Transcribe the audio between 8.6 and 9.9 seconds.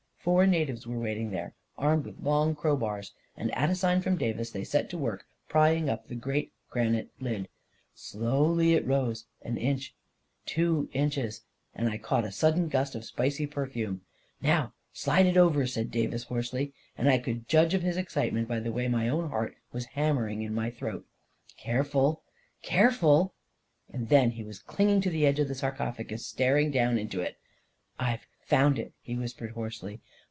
264 A KING IN BABYLON it rose— an